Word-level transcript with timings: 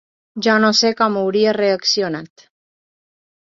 Jo 0.45 0.55
no 0.63 0.71
sé 0.79 0.91
com 1.01 1.19
hauria 1.21 1.53
reaccionat. 1.59 2.49